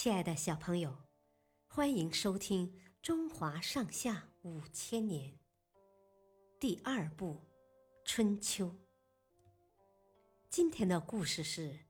[0.00, 0.96] 亲爱的小朋友，
[1.66, 2.70] 欢迎收听
[3.02, 5.32] 《中华上下五千年》
[6.60, 7.34] 第二部
[8.04, 8.66] 《春秋》。
[10.48, 11.80] 今天的故事是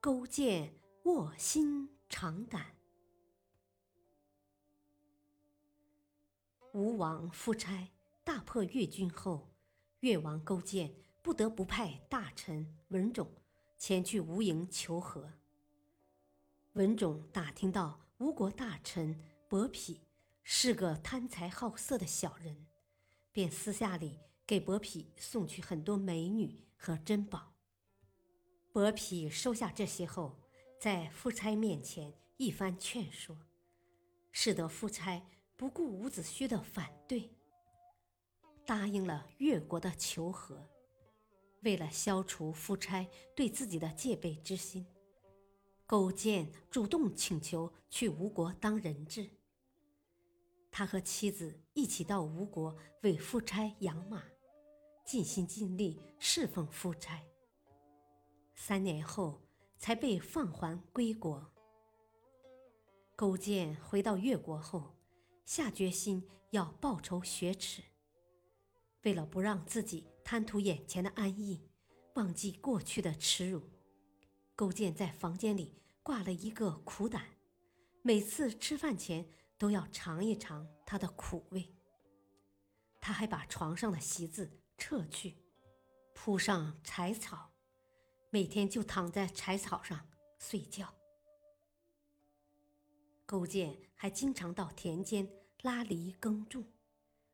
[0.00, 0.74] 勾践
[1.04, 2.74] 卧薪尝胆。
[6.72, 7.92] 吴王夫差
[8.24, 9.54] 大破越军后，
[10.00, 10.92] 越王勾践
[11.22, 13.30] 不得不派大臣文种
[13.78, 15.34] 前去吴营求和。
[16.74, 19.14] 文种打听到吴国大臣
[19.46, 20.00] 伯嚭
[20.42, 22.66] 是个贪财好色的小人，
[23.30, 27.52] 便私下里给伯嚭送去很多美女和珍宝。
[28.72, 30.40] 伯嚭收下这些后，
[30.80, 33.36] 在夫差面前一番劝说，
[34.30, 35.22] 使得夫差
[35.58, 37.36] 不顾伍子胥的反对，
[38.64, 40.66] 答应了越国的求和。
[41.60, 44.86] 为了消除夫差对自己的戒备之心。
[45.92, 49.28] 勾践主动请求去吴国当人质。
[50.70, 54.22] 他和妻子一起到吴国为夫差养马，
[55.04, 57.22] 尽心尽力侍奉夫差。
[58.54, 59.42] 三年后
[59.78, 61.52] 才被放还归国。
[63.14, 64.96] 勾践回到越国后，
[65.44, 67.82] 下决心要报仇雪耻。
[69.02, 71.60] 为了不让自己贪图眼前的安逸，
[72.14, 73.60] 忘记过去的耻辱。
[74.56, 77.24] 勾践在房间里挂了一个苦胆，
[78.02, 81.74] 每次吃饭前都要尝一尝它的苦味。
[83.00, 85.36] 他还把床上的席子撤去，
[86.14, 87.52] 铺上柴草，
[88.30, 90.92] 每天就躺在柴草上睡觉。
[93.24, 95.28] 勾践还经常到田间
[95.62, 96.64] 拉犁耕种，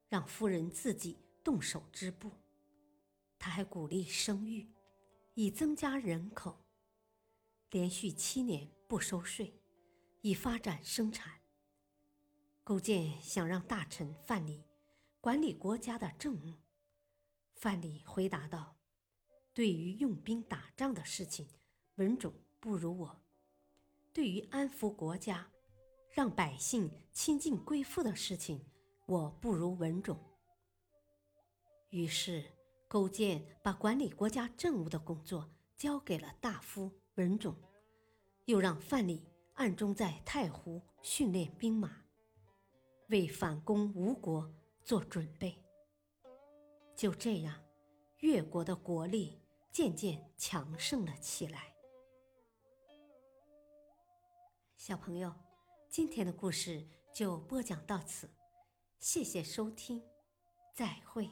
[0.08, 2.30] 让夫人自己动手织布。
[3.38, 4.70] 他还鼓励生育，
[5.34, 6.67] 以增加人口。
[7.70, 9.60] 连续七年不收税，
[10.22, 11.40] 以发展生产。
[12.64, 14.62] 勾践想让大臣范蠡
[15.20, 16.54] 管理国家的政务，
[17.54, 18.76] 范蠡回答道
[19.52, 21.46] ：“对于用兵打仗的事情，
[21.96, 23.22] 文种不如我；
[24.14, 25.50] 对于安抚国家、
[26.10, 28.64] 让百姓亲近归附的事情，
[29.06, 30.18] 我不如文种。”
[31.90, 32.44] 于是，
[32.86, 36.92] 勾践把管理国家政务的工作交给了大夫。
[37.18, 37.52] 文种，
[38.44, 39.20] 又让范蠡
[39.54, 42.04] 暗中在太湖训练兵马，
[43.08, 44.48] 为反攻吴国
[44.84, 45.60] 做准备。
[46.94, 47.60] 就这样，
[48.18, 49.42] 越国的国力
[49.72, 51.74] 渐渐强盛了起来。
[54.76, 55.34] 小朋友，
[55.88, 58.30] 今天的故事就播讲到此，
[59.00, 60.00] 谢谢收听，
[60.72, 61.28] 再会。